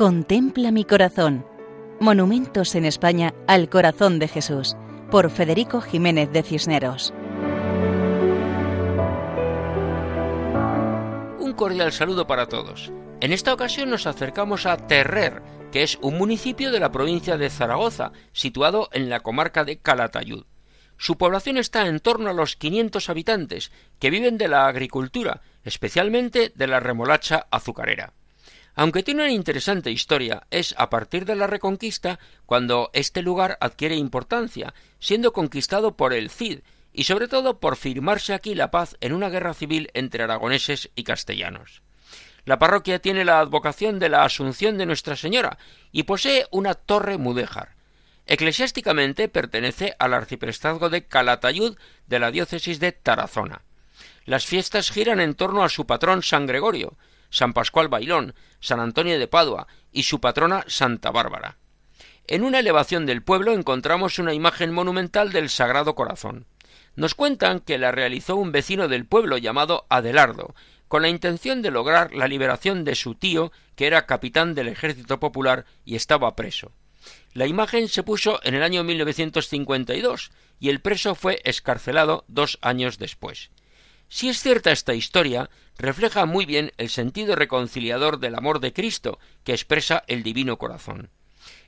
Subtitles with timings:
[0.00, 1.44] Contempla mi corazón.
[2.00, 4.74] Monumentos en España al corazón de Jesús,
[5.10, 7.12] por Federico Jiménez de Cisneros.
[11.38, 12.90] Un cordial saludo para todos.
[13.20, 17.50] En esta ocasión nos acercamos a Terrer, que es un municipio de la provincia de
[17.50, 20.46] Zaragoza, situado en la comarca de Calatayud.
[20.96, 26.52] Su población está en torno a los 500 habitantes, que viven de la agricultura, especialmente
[26.54, 28.14] de la remolacha azucarera.
[28.80, 33.94] Aunque tiene una interesante historia, es a partir de la Reconquista cuando este lugar adquiere
[33.94, 39.12] importancia, siendo conquistado por el Cid y sobre todo por firmarse aquí la paz en
[39.12, 41.82] una guerra civil entre aragoneses y castellanos.
[42.46, 45.58] La parroquia tiene la advocación de la Asunción de Nuestra Señora
[45.92, 47.74] y posee una torre mudéjar.
[48.24, 51.76] Eclesiásticamente pertenece al arciprestazgo de Calatayud
[52.06, 53.60] de la diócesis de Tarazona.
[54.24, 56.96] Las fiestas giran en torno a su patrón San Gregorio,
[57.30, 61.56] San Pascual Bailón, San Antonio de Padua y su patrona Santa Bárbara.
[62.26, 66.46] En una elevación del pueblo encontramos una imagen monumental del Sagrado Corazón.
[66.94, 70.54] Nos cuentan que la realizó un vecino del pueblo llamado Adelardo,
[70.86, 75.20] con la intención de lograr la liberación de su tío, que era capitán del ejército
[75.20, 76.72] popular y estaba preso.
[77.32, 82.98] La imagen se puso en el año 1952 y el preso fue escarcelado dos años
[82.98, 83.50] después.
[84.10, 89.20] Si es cierta esta historia, refleja muy bien el sentido reconciliador del amor de Cristo
[89.44, 91.10] que expresa el divino corazón.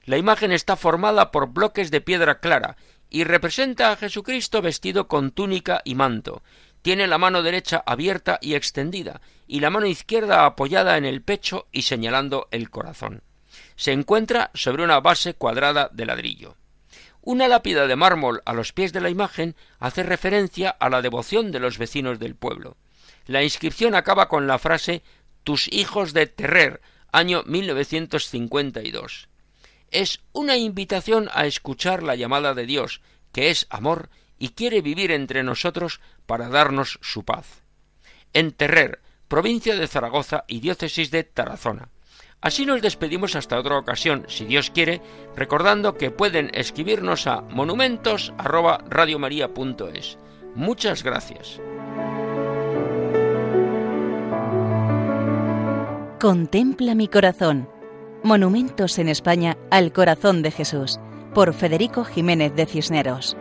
[0.04, 2.76] La imagen está formada por bloques de piedra clara
[3.08, 6.42] y representa a Jesucristo vestido con túnica y manto.
[6.82, 11.68] Tiene la mano derecha abierta y extendida y la mano izquierda apoyada en el pecho
[11.70, 13.22] y señalando el corazón.
[13.76, 16.56] Se encuentra sobre una base cuadrada de ladrillo.
[17.24, 21.52] Una lápida de mármol a los pies de la imagen hace referencia a la devoción
[21.52, 22.76] de los vecinos del pueblo.
[23.26, 25.04] La inscripción acaba con la frase
[25.44, 26.80] Tus hijos de Terrer,
[27.12, 29.28] año 1952.
[29.92, 33.00] Es una invitación a escuchar la llamada de Dios,
[33.30, 34.10] que es amor
[34.40, 37.62] y quiere vivir entre nosotros para darnos su paz.
[38.32, 41.90] En Terrer, provincia de Zaragoza y diócesis de Tarazona.
[42.42, 45.00] Así nos despedimos hasta otra ocasión, si Dios quiere,
[45.36, 50.18] recordando que pueden escribirnos a monumentos@radiomaria.es.
[50.56, 51.60] Muchas gracias.
[56.20, 57.68] Contempla mi corazón.
[58.24, 61.00] Monumentos en España al corazón de Jesús,
[61.34, 63.36] por Federico Jiménez de Cisneros.